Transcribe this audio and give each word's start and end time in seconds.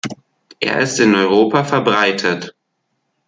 Er 0.59 0.79
ist 0.79 0.99
in 0.99 1.13
Europa 1.13 1.63
verbreitet. 1.63 2.55